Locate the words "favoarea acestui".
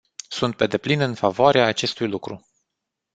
1.13-2.07